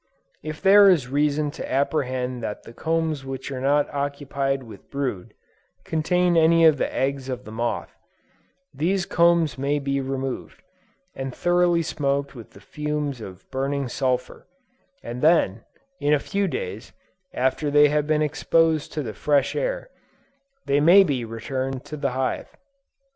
If 0.41 0.63
there 0.63 0.89
is 0.89 1.09
reason 1.09 1.51
to 1.51 1.71
apprehend 1.71 2.41
that 2.41 2.63
the 2.63 2.73
combs 2.73 3.23
which 3.23 3.51
are 3.51 3.61
not 3.61 3.87
occupied 3.93 4.63
with 4.63 4.89
brood, 4.89 5.35
contain 5.85 6.35
any 6.35 6.65
of 6.65 6.79
the 6.79 6.91
eggs 6.91 7.29
of 7.29 7.45
the 7.45 7.51
moth, 7.51 7.95
these 8.73 9.05
combs 9.05 9.59
may 9.59 9.77
be 9.77 10.01
removed, 10.01 10.63
and 11.13 11.35
thoroughly 11.35 11.83
smoked 11.83 12.33
with 12.33 12.49
the 12.53 12.59
fumes 12.59 13.21
of 13.21 13.47
burning 13.51 13.87
sulphur; 13.87 14.47
and 15.03 15.21
then, 15.21 15.65
in 15.99 16.15
a 16.15 16.19
few 16.19 16.47
days, 16.47 16.93
after 17.31 17.69
they 17.69 17.89
have 17.89 18.07
been 18.07 18.23
exposed 18.23 18.91
to 18.93 19.03
the 19.03 19.13
fresh 19.13 19.55
air, 19.55 19.91
they 20.65 20.79
may 20.79 21.03
be 21.03 21.23
returned 21.23 21.85
to 21.85 21.95
the 21.95 22.13
hive. 22.13 22.57